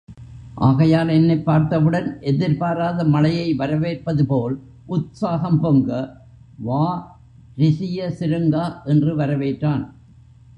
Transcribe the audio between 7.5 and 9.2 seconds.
ரிசியசிருங்கா! என்று